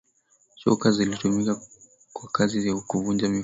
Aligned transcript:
shoka 0.61 0.91
zilitumika 0.91 1.61
kwa 2.13 2.29
kazi 2.29 2.67
ya 2.67 2.75
kuvunja 2.75 3.29
mifupa 3.29 3.39